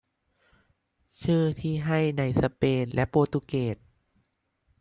[1.23, 3.75] ชื่อที่ให้ในสเปนและโปรตุเกส